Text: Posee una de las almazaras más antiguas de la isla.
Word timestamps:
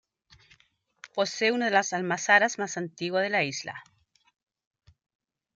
Posee 1.13 1.51
una 1.51 1.65
de 1.65 1.71
las 1.73 1.93
almazaras 1.93 2.57
más 2.57 2.75
antiguas 2.75 3.21
de 3.21 3.29
la 3.29 3.43
isla. 3.43 3.83